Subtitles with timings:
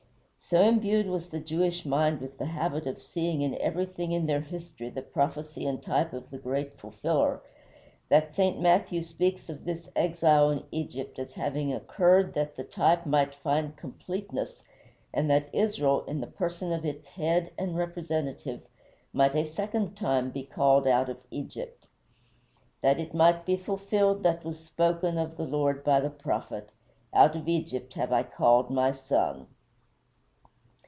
[0.43, 4.41] So imbued was the Jewish mind with the habit of seeing in everything in their
[4.41, 7.39] history the prophecy and type of the great Fulfiller,
[8.09, 8.59] that St.
[8.59, 13.77] Matthew speaks of this exile in Egypt as having occurred that the type might find
[13.77, 14.61] completeness,
[15.13, 18.67] and that Israel, in the person of its Head and Representative,
[19.13, 21.87] might a second time be called out of Egypt:
[22.81, 26.71] "That it might be fulfilled that was spoken of the Lord by the prophet,
[27.13, 29.47] "Out of Egypt have I called my son."